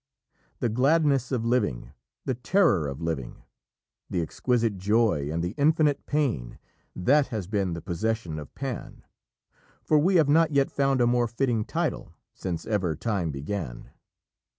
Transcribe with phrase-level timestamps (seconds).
[0.61, 1.91] The gladness of living,
[2.25, 3.43] the terror of living
[4.09, 6.57] the exquisite joy and the infinite pain
[6.95, 9.03] that has been the possession of Pan
[9.83, 13.91] for we have not yet found a more fitting title since ever time began.